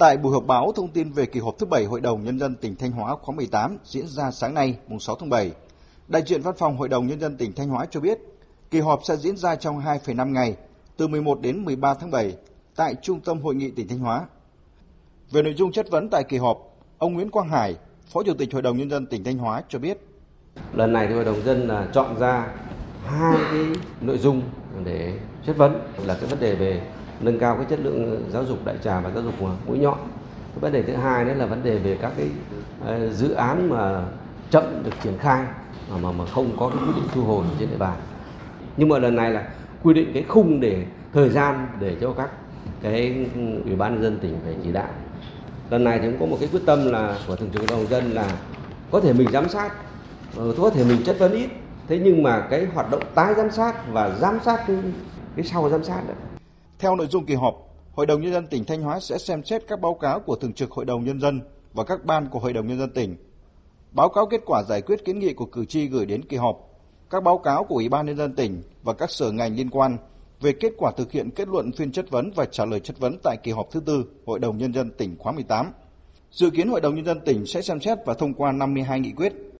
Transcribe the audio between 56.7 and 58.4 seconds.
theo nội dung kỳ họp, Hội đồng Nhân